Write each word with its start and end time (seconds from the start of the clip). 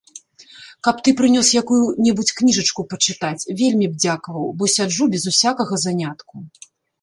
Каб 0.85 0.95
ты 1.07 1.11
прынёс 1.19 1.51
якую-небудзь 1.61 2.31
кніжачку 2.39 2.81
пачытаць, 2.93 3.47
вельмі 3.61 3.91
б 3.93 4.01
дзякаваў, 4.05 4.49
бо 4.63 4.71
сяджу 4.77 5.05
без 5.13 5.23
усякага 5.35 5.75
занятку. 5.85 6.35